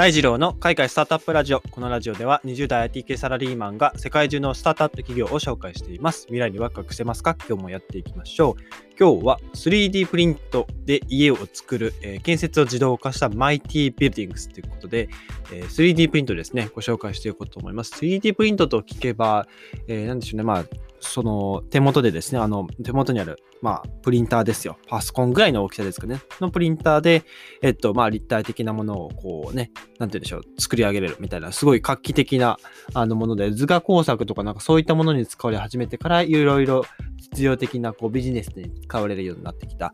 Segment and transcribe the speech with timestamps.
[0.00, 1.60] 大二郎の海外スタートアップラジオ。
[1.60, 6.22] このラジオでは20代 IT 系サラリーマンが世界中のスタートアップ企業を紹介しています。
[6.22, 7.36] 未来にワクワクしてますか？
[7.46, 8.62] 今日もやっていきましょう。
[8.98, 15.10] 今日は 3D プリントで家を作る、えー建設を自動化した Mighty Buildings ということで、
[15.52, 17.92] えー 3D プリントですね、ご紹介していこうと思います。
[17.92, 19.46] 3D プリントと聞けば、
[19.86, 20.64] えーなんでしょうね、まあ、
[21.10, 24.78] その手元でですね、あの手元にある、まあ、プリンターですよ。
[24.86, 26.20] パソコンぐらいの大きさですかね。
[26.40, 27.24] のプリンターで、
[27.62, 32.58] えっと、まあ、立体的なものをこうね、なんて言うんでしょう、作り上げれるみたいな、すごい画期的な
[32.94, 36.84] あのもので、図画工作とかなんかそういったものに使われ始めてから、いろいろ
[37.16, 39.92] 実用的なこうビジネスに使われるようになってきた、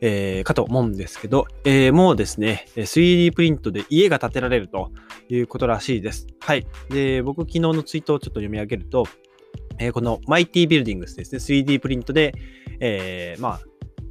[0.00, 4.90] えーかと思うんですけど、えーもうですね、3D プリントで家が建てられると
[5.28, 6.26] いうことらしいです。
[6.40, 6.66] はい。
[6.90, 9.06] で、僕昨日のツイートをちょっと読み上げると、
[9.78, 12.34] えーこの Mighty Buildings ですね、3D プリントで、
[12.80, 13.60] えーまあ、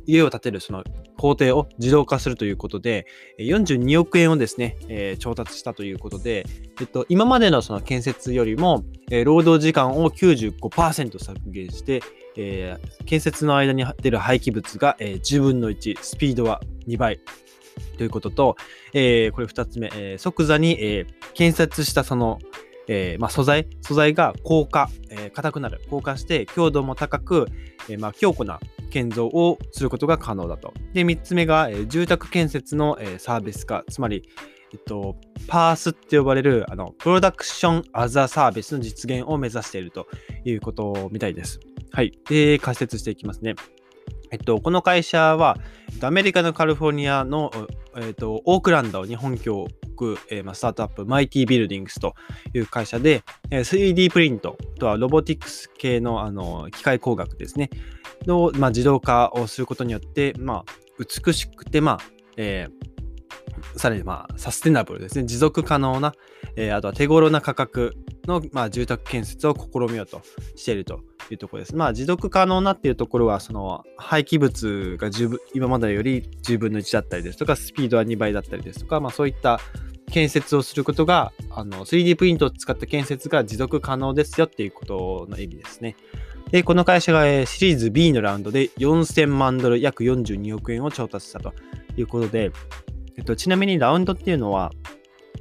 [0.06, 0.84] 家を建てるその
[1.18, 3.08] 工程を自動化するということで、
[3.40, 6.46] 42億円をですね、えー調達したということで、
[6.80, 12.02] えっと、今までのその建設よりも、えー労働時間を95%削減して、
[12.38, 17.20] えー建設の間に出る廃棄物が、えー10分の1、スピードは2倍
[17.98, 18.56] ということと、
[18.94, 22.40] えーこれ2つ目、えー即座に、えー建設したその、
[22.88, 27.48] えーまあ、素材、素材が硬化、えー硬くなる、硬化して強度も高く、
[27.90, 30.74] えーまあ、強固な建造をすることが可能だと。
[30.94, 34.24] で、3つ目が、え住宅建設の、えサービス化、つまり、
[34.74, 35.16] えっと、
[35.48, 40.08] パースって呼ばれるあのプロダクションアザサービスの実現を目指していると
[40.44, 41.60] いうことみたいです。
[41.92, 42.12] はい。
[42.28, 43.56] で、解説していきますね。
[44.32, 45.58] えっと、この会社は、
[46.02, 47.52] アメリカのカリフォルニアの、
[47.96, 52.14] えっと、オークランドを日本教を置く、えま、スタートアップ、マイティビルディングスと
[52.54, 57.70] いう会社で、え 3D プリントとはロボティクス系のあの機械工学ですね、
[58.28, 60.66] の、ま、自動化をすることによって、ま、
[61.00, 61.98] 美しくて、ま、
[62.38, 62.96] えー
[63.78, 66.14] さらに、まあ、サステナブルですね、持続可能な、
[66.58, 67.94] えーあとは手頃な価格
[68.26, 70.22] の、まあ、住宅建設を試みようと
[70.56, 71.02] していると。
[71.34, 71.76] いうところです。
[71.76, 79.60] まあ、持続可能なっていうところは、その廃棄物が十分今までより10分の1だったりですとか、スピードは2倍だったりですとか、まあ、そういった
[80.12, 85.96] 建設をすることが、あの 3D プリントを使った建設が持続可能ですよっていうことの意味ですね。
[86.52, 91.54] で、この会社がシリーズ B のラウンドで4000万ドル、約42億円を調達したと
[91.98, 92.52] いうことで、
[93.18, 94.72] えっと、ちなみにラウンドっていうのは、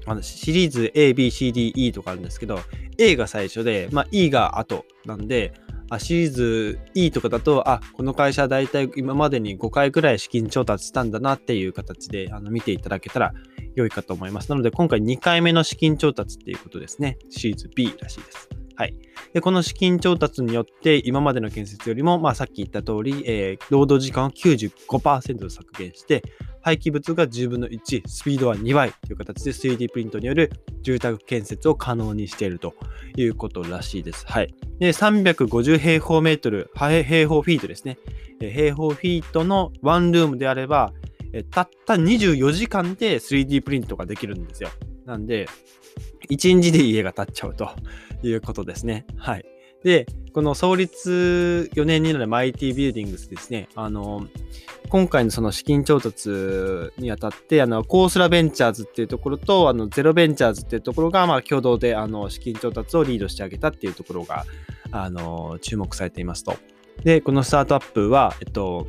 [0.07, 2.59] あのシリーズ A、B、C、D、E とかあるんですけど、
[2.99, 5.53] A が最初で、まあ、E が後なんで、
[5.95, 13.33] あシリーズ E とかだと、あ、この会社だいたい今までに5回ぐらい資金調達したんだなっていう形であの見ていただけたら
[13.75, 14.51] 良いかと思います。
[14.51, 17.19] なので、今回2回目の資金調達っていうことですね。
[17.31, 18.49] シリーズ B らしいです。
[18.77, 18.95] はい。
[19.33, 26.23] で、この資金調達によって、今までの建設よりも、まあ、さっき言った通り、えー労働時間を95%削減して、
[26.65, 32.75] 廃棄物が10分の1、スピードは2倍という形で 3D プリントによる住宅建設を可能にしていると
[33.17, 34.27] いうことらしいです。
[34.27, 34.55] はい。
[34.79, 37.99] で、350平方メートル、平方フィートですね。
[38.41, 40.95] 平方フィートのワンルームであれば、
[41.51, 44.71] たった24時間で 3D プリントができるんですよ。
[45.05, 45.47] なんで、
[46.31, 47.69] 1日で家が建っちゃうと
[48.23, 49.05] いうことですね。
[49.19, 49.45] はい。
[49.85, 53.69] で、この創立4年になるマイティビューディングスですね。
[53.77, 54.27] あの、
[54.89, 56.31] 今回のその資金調達
[56.99, 64.45] にあたって、あの、コースラベンチャーズっていうところと、あの、ゼロベンチャーズっていうところが、まあ、共同で、あの、資金調達をリードしてあげたっていうところが、
[64.91, 66.57] あの、注目されていますと。
[67.05, 68.89] で、このスタートアップは、えっと、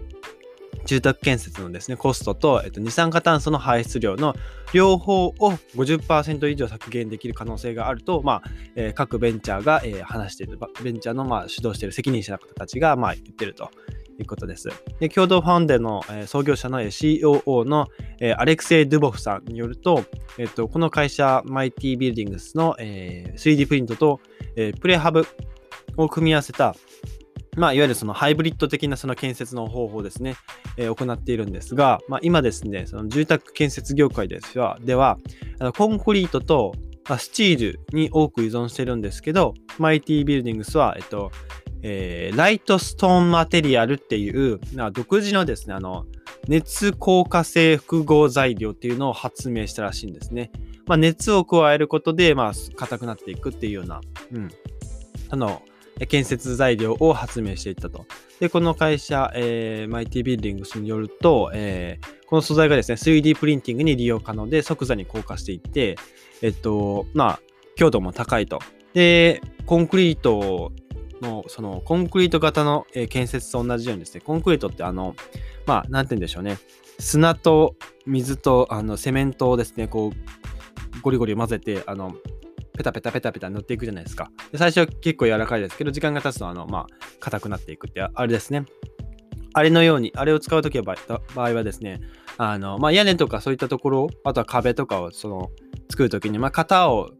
[0.86, 4.36] 住宅建設のですね、コストと、えっと、二酸化炭素の排出量の
[4.74, 5.34] 両方を
[5.76, 8.44] 50%以上削減できる可能性があると、まあ、
[8.76, 13.70] えー各ベンチャーが、えー話している、ベンチャーの、まあ、主導している責任者の方たちが、まあ、言ってると
[14.20, 14.70] いうことです。
[15.00, 17.88] で共同ファンデの、えー創業者の COO の、
[18.20, 20.04] えーアレクセイ・ドゥボフさんによると、
[20.38, 24.20] えっと、この会社、マイティビルディングスの、えー 3D プリントと、
[24.56, 25.26] えープレハブ
[25.98, 26.76] を組み合わせた、
[27.56, 30.36] まあ、いわゆるそのハイブリッド的なその建設の方法ですね、
[30.78, 35.18] えー行っているんですが、まあ、今ですね、その住宅建設業界ですはでは、
[35.60, 36.74] あのコンクリートと
[37.18, 41.32] スチールに多く依存してるんですけど、マイティビルディングスは、えっと、
[41.82, 46.06] えーライトストーンマテリアルっていう、まあ独自のですね、あの、
[46.48, 50.52] 熱硬化性複合材料っていうのを発明したらしいんですね。
[50.86, 54.50] まあ、熱を加えることで、まあ、硬くなっていくっていうような、うん、
[55.30, 55.64] あの、
[56.08, 58.06] 建設材料を発明していったと。
[58.40, 65.96] で、この会社、えー、マイティビルディングスによると、えーこの素材がですね、3D プリンティングに利用可能で即座に硬化していって、
[66.42, 67.40] えっと、まあ、
[67.76, 68.60] 強度も高いと。
[68.94, 70.72] で、コンクリート
[71.22, 75.16] の、その、コンクリート型の、え建設と同じようにですね、コンクリートってあの、
[75.68, 76.58] まあ、なんて言うんでしょうね。
[77.00, 77.76] 砂と
[78.06, 82.16] 水とあのセメントをですね、こう、ゴリゴリ混ぜて、あの、
[82.76, 84.30] ペタペタペタペタ塗っていくじゃないですか。
[84.52, 86.88] で最初は結構柔らかいですけど、時間が経つと、あの、まあ、
[87.20, 88.66] 硬くなっていくって、あれですね。
[89.54, 90.96] あれのように、あれを使うときは場
[91.36, 92.02] 合はですね、
[92.38, 95.50] あの、まあ、屋根とかそういったところ、あとは壁とかをその
[95.90, 97.12] 作るときに、まあ、型を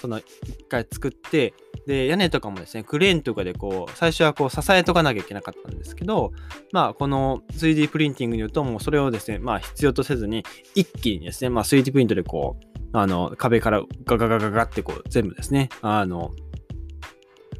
[0.00, 1.54] その一回作って、
[1.86, 6.32] で、屋根とかもですね、クレーンとかでこう、最初はこう支えとかなきゃいけなかったんですけど、
[6.72, 10.44] まあ、この 3D プリンティングによると、もうそれをですね、まあ、必要とせずに、
[10.74, 16.30] 一気にですね、まあ、3D プリントでこう、あの、壁からガガガガガってこう、全部ですね、あの、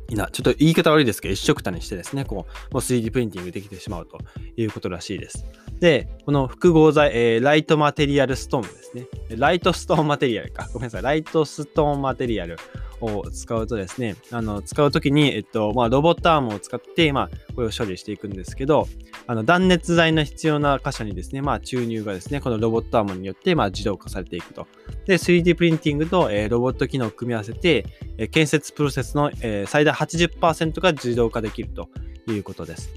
[0.08, 4.18] いな、ちょっと言い方悪いですけど、一色たにしてですね、こう、もう 3D プリンティングできてしまうと
[4.56, 5.44] いうことらしいです。
[5.80, 9.06] で、この複合材、えー、ライトマテリアルストーンですね。
[9.36, 10.68] ライトストーンマテリアルか。
[10.72, 11.02] ごめんなさい。
[11.02, 12.56] ライトストーンマテリアル
[13.04, 18.86] を使うとですね、あの、使うときに、えっと、まあ、ロボットアームを使って、まあ、これを処理していくんですけど、
[19.26, 24.66] あの、断熱材の必要な箇所にですね、まあ、注入がですね、このロボットアームによって、まあ、自動化されていくと。
[25.06, 27.86] で、3D プリンティングと、えー、ロボット機能を組み合わせて、
[28.18, 31.88] えー、建設プロセスの、えー、最大80%が自動化できると
[32.28, 32.90] いうことです。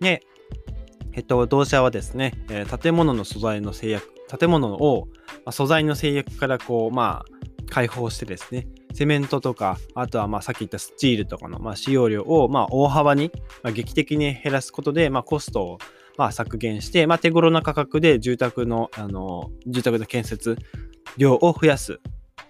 [0.00, 0.22] で、
[1.12, 4.08] えっと、同社はですね、えー、建物の素材の制約、
[4.38, 7.36] 建物を、まあ、素材の制約からこう、まあ、
[7.70, 8.66] 解放してですね、
[8.96, 13.30] セメントとか、あとはまあさっき言ったスチールとかのまあ使用量をまあ大幅に、
[13.62, 15.78] まあ、劇的に減らすことで、まあ、コストを
[16.16, 20.56] まあ削減して、まあ、手頃な価格で住宅の、あの、住宅の建設
[21.18, 22.00] 量を増やす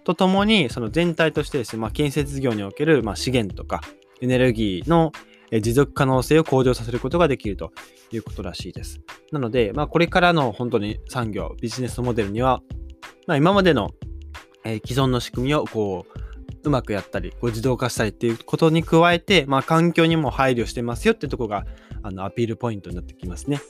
[0.04, 3.81] とともに、その全体としてですね、まあ、建設業におけるまあ資源とか
[4.20, 5.10] エネルギーの
[5.50, 7.72] 持続可能性を向上させることができると
[8.12, 9.00] いうことらしいです。
[9.32, 12.62] なので、まあ、これからの本当に産業、ビジネスモデルには、
[13.26, 13.90] まあ、今までの、
[14.64, 16.25] え既存の仕組みをこう
[16.66, 21.64] うまくやったり、こう自動化したりっていうことに加えて、まあ、環境にも配慮してますよってとこが
[22.02, 23.60] あのアピールポイントになってきますね。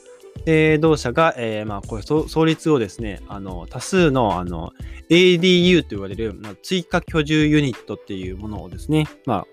[0.45, 4.71] で、同社が、えー、まあ、これ、創立をですね、あの、多数の、あの、
[5.09, 9.45] ADU と言われる、まあ、追加居住ユニットっていうものをですね、まあ、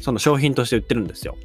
[0.00, 1.36] その商品として売ってるんですよ。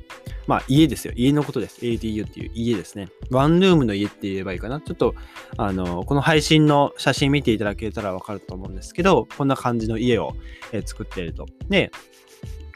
[0.49, 1.13] まあ家ですよ。
[1.15, 1.79] 家のことです。
[1.81, 3.09] ADU っていう家ですね。
[3.29, 4.81] ワンルームの家って言えばいいかな。
[4.81, 5.13] ちょっと、
[5.57, 10.33] あの、この配信の写真見ていただけたらわかると思うんですけど、こんな感じの家を、
[10.71, 11.45] え、作っていると。
[11.69, 11.91] で、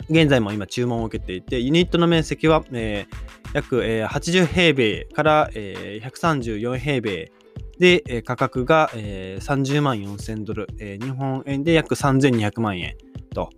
[0.07, 7.31] 現在も今注文を受けていて、ユニットの面積は、えー、約、えー、80平米から、えー、134平米
[7.79, 12.95] で、えー、価格が、えー、30万4000ドル、えー、日本円で約3200万円
[13.33, 13.49] と。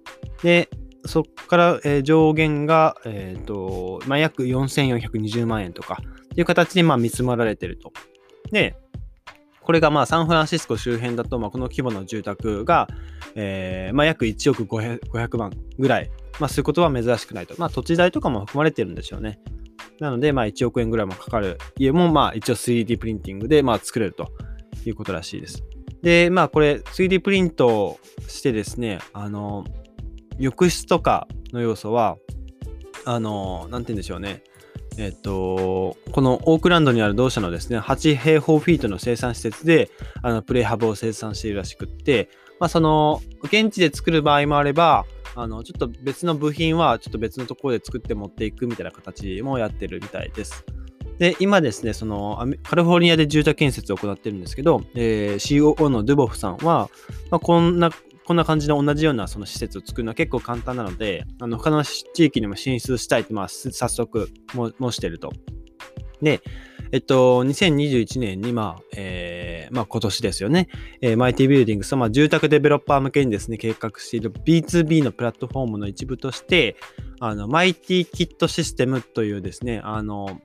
[0.42, 0.70] で、
[1.06, 7.92] そこから、えー、上限が、えーとまあ、約4420万円とかっていう形でまあ見積もられてると。
[8.52, 8.76] で、
[9.62, 12.88] これがまあサンフランシスコ周辺だと、まあ、この規模の住宅が、
[13.34, 17.56] えーまあ、約1億 500, 万ぐらい、まあ、することは珍しくないと。
[17.58, 19.40] まあ、土地代とかも含まれてるんでしょうね。
[20.00, 24.32] なので、まあ、1億円ぐらいもかかる家も、まあ、一応 3D プリンティングで、まあ、作れると
[24.86, 25.64] いうことらしいです。
[26.04, 27.98] で、まあ、これ 3D プリント
[28.28, 29.66] してですね、あの、
[30.38, 32.18] 浴室とかの要素は、
[33.06, 34.44] あの、なんて言うんでしょうね。
[34.98, 39.90] えっと、このオークランドにある同社のですね、8平方フィートの生産施設で、
[40.22, 42.30] あの、プレハブを生産しているらしくって、
[42.60, 45.06] まあ、その、現地で作る場合もあれば、
[45.36, 50.66] あの、ちょっと別の部品は、ちょっと別のところで作って持っていくみたいな形もやってるみたいです。
[51.20, 56.90] で、今ですね、その、カリフォルニアで住宅建設を行ってるんですけど、えー、COO のドゥボフさんは、
[57.30, 57.90] まあ、こんな
[58.26, 65.32] こんな感じの同じようなその施設を作るのは結構簡単なので、あの他の地域にも進出したいって、まあ、早速申してると。
[66.22, 66.42] で、
[66.92, 70.70] えっと、2021年に、まあ、えー、まあ、今年ですよね、
[71.02, 76.78] えー、マイティビルディングス、まあ、住宅デベロッパー向けにですね、計画している B2B のプラットフォームの一部として、
[77.20, 80.42] あの、マイティキットシステムというですね、あの、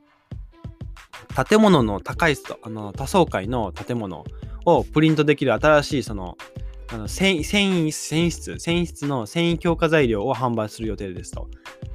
[1.49, 4.25] 建物の高いあの多層階の建物
[4.65, 6.37] をプリントできる新しいその
[6.93, 7.91] あの繊維、繊維、
[8.31, 11.49] 質、繊維質の繊維強化材料を販売する予定ですと。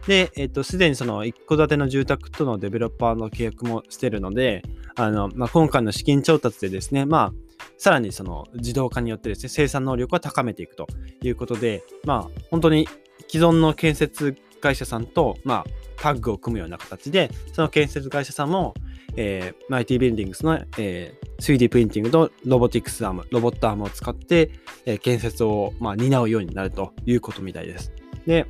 [0.08, 4.64] で、えっと、すでにその一戸建ての住宅とのデベロッパーの契約もしてるので、
[4.96, 7.34] あの、まあ、今回の資金調達でですね、まあ、
[7.78, 10.88] さらにその自動化によってですね、生産能力を高めていくと
[11.22, 12.88] いうことで、まあ、本当に
[13.28, 15.66] 既存の建設会社さんと、まあ、
[15.98, 18.74] タッグを組むような形で、その建設会社さんも、
[19.18, 24.52] えー、 Mighty Buildings の、えー、3D プリンティングとロボティクスアーム、ロボットアームを使って、
[24.86, 27.92] えー、建設を、まあ、担うようになるということみたいです。
[28.26, 28.46] で、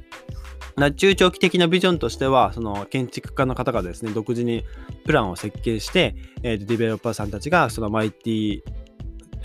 [0.96, 4.66] 中長期的なビジョンとしては、その建築家の方がですね、独自に
[5.06, 8.62] プランを設計して、えー、ディベロッパーさんたちがそのマイティ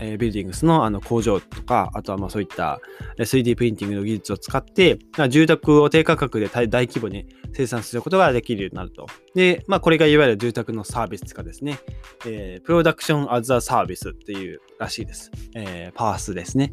[0.00, 2.80] えー、ビルディングスのあの工場とか、あとはまあそういった
[3.18, 9.06] 3D プリンティングの技術を使ってま、住宅を低価格で大規模に生産することができるようになると。
[9.34, 11.78] で、まあこれがいわゆる住宅のサービス化ですね。
[12.26, 15.30] えー、プロダクションアザサービスっていうらしいです。
[15.54, 16.72] えー、パースですね。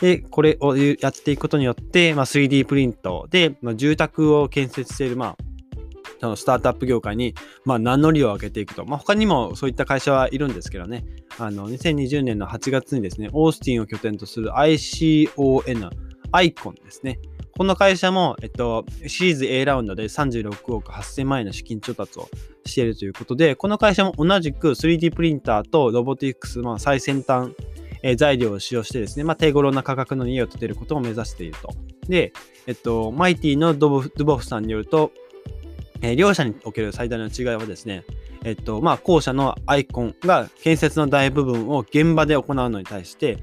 [0.00, 5.36] で、これをやっていくことによって、まあ、3D プリントで、まあ、住宅を建設している、まあ、
[6.20, 7.34] そのスタートアップ業界に、
[7.64, 8.84] まあ、名乗りを上げていくと。
[8.84, 11.04] まあ、他にもそういった会社はいるんですけどね。
[11.38, 15.90] あの、2020年の8月にですね、オースティンを拠点とする ICON、
[16.32, 17.18] アイコンですね。
[17.56, 22.28] この会社も、えっと、シリーズ A ラウンドで36億8000万円の資金調達を
[22.64, 27.50] しているということで、この会社も同じく 3D プリンターとロボティックス、まあ、最先端、
[28.16, 31.70] 材料を使用してですね、まあ、手頃な価格の家を建てることを目指していると。
[32.08, 32.32] で、
[32.66, 35.12] えっと、マイティのドボドボフさんによると、
[36.02, 38.04] えー、両者における最大の違いはですね、
[38.44, 43.38] えっと、まあ、後者のアイコンが建設の大部分を現場で行うのに対して、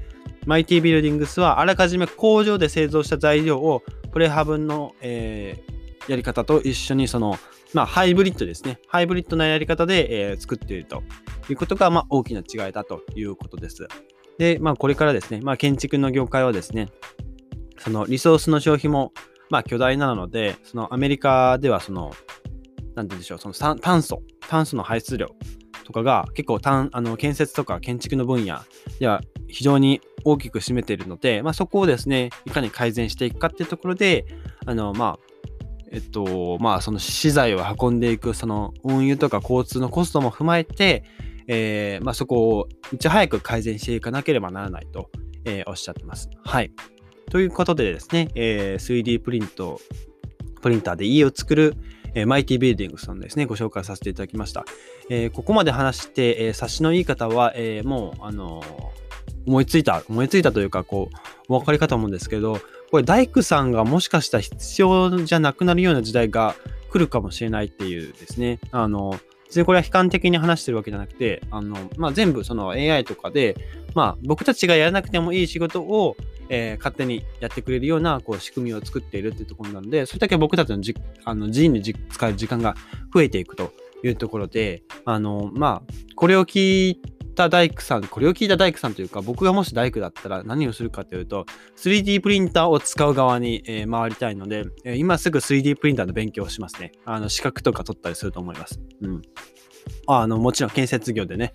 [0.46, 7.38] マイティビルディングスはあらかじめ工場で製造した材料をプレハブの、えー、やり方と一緒にその、
[7.74, 8.78] まあ、ハイブリッドですね。
[8.88, 11.02] ハイブリッドなやり方で、えー、作っていると
[11.50, 13.86] いうことが、まあ、大きな違いだということです。
[14.38, 16.88] で、まあ、これからですね、まあ、建築の業界はですね、
[17.78, 19.12] そのリソースの消費も、
[19.50, 22.12] まあ、巨大なので、そのアメリカではその
[22.98, 25.28] なんて言うんでしょう、その炭素、炭素の排出量
[25.84, 28.58] とかが結構単あの建設とか建築の分野
[28.98, 34.26] では非常に大きく占めているので、まあ、そこをですね、いかに改善していくかっていうところで、
[34.66, 35.18] あの、まあ、
[35.92, 41.04] えっと、まあ、その資材を運んでいく、その運輸とか交通のコストも踏まえて、
[41.46, 45.08] えー、まあ、そこをいち早く改善していかなければならないと、
[45.44, 46.28] えー、おっしゃってます。
[46.44, 46.72] はい。
[47.30, 49.80] ということでですね、えー、3D プリント、
[50.60, 51.76] プリンターで家を作る、
[52.18, 54.64] えー、マイティビルディングさんですね、ご紹介させていただきました。
[55.08, 58.62] えー、ここまで話して、えー、察しのいい方は、えもう、あの
[59.46, 61.16] 思いついた、思いついたというか、こう、
[61.48, 62.60] お分かりかと思うんですけど、
[62.90, 66.56] これ、大工さんがもしかしたら必要じゃなくなるような時代が
[66.90, 73.56] 来るかもしれないっていうですね、あの、別にこれは悲観的に話してるわけじゃなくて、あの、まあ、全部その AI とかで、
[73.94, 76.16] まあ、僕たちがやらなくてもいい仕事を、
[76.48, 82.74] えー、勝手にやってくれるようなこう仕組みを作っているっていうところなので、それだけ僕たちのじあの自由に使える時間が
[83.14, 87.02] 増えていくというところで、あの、まあ、これを聞い
[87.34, 96.92] た大工さん、これを聞いた大工さんというか、僕がもし大工だったら何をするかというと、3D プリンターを使う側に、えー、回りたいので、えー、今すぐ 3D プリンターの勉強をしますね。
[97.04, 98.80] あの、資格とか取ったりすると思います。
[99.02, 99.22] うん。
[100.06, 101.52] あの、もちろん建設業でね、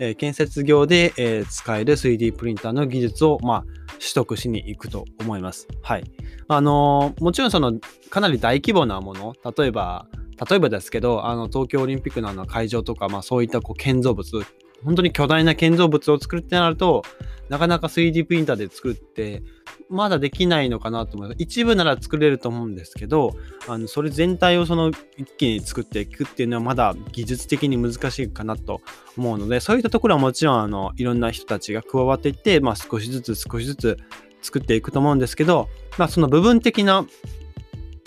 [0.00, 3.64] え、建設業で、え、使える 3D プリンターの技術を、まあ、
[4.02, 5.68] 取得しに行くと思います。
[5.80, 6.04] はい。
[6.48, 7.74] あのー、もちろんその、
[8.10, 10.08] かなり大規模なもの、例えば、
[10.50, 14.44] 例えばですけど、あの、東京オリンピックのあの会場とか、まあそういったこう建造物、
[14.84, 17.02] 本当に巨大な建造物を作るってなると、
[17.48, 19.42] なかなか 3D プリンターで作るって、
[19.90, 21.36] まだできないのかなと思います。
[21.38, 23.36] 一部なら作れると思うんですけど、
[23.68, 28.80] あのそれ全体をその一気に作っていくっていうのはまだ技術的に難しいかなと
[29.18, 33.98] 思うので、そういったところはもちろんあのいろんな人たちが加わっていって、まあ、少しずつ少しずつ
[34.40, 37.06] 作っていくと思うんですけど、まあ、その部分的な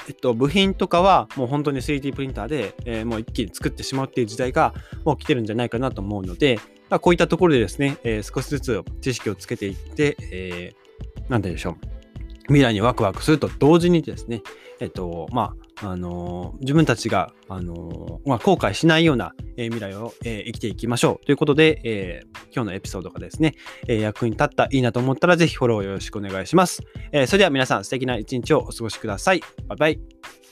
[0.08, 6.60] えっと、部品とかはもう本当に 3D プリンターで、えー、もう一気に作ってしまうっていう時代がもう来てるんじゃないかなと思うので、
[6.90, 11.76] まあ、こういったところでですね、えー、少しずつ知識をつけていって、えー、なんて言うんでしょう。
[12.48, 14.44] 未来にワクワクすると同時にですね、
[14.80, 23.56] えっと、まあ、あのー、自分たちが、あのー、まあ、後悔しないような、えー、未来を、え生きていきましょうということで、え今日のエピソードがですね、
[23.88, 26.82] え役に立った、いいなと思ったら、ぜひフォローよろしくお願いします。
[27.12, 29.42] えそれでは皆さん、素敵な一日をお過ごしください。
[29.68, 30.45] バイバイ。